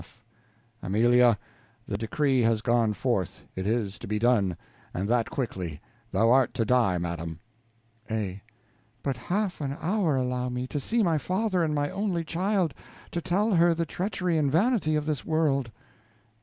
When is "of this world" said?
14.95-15.69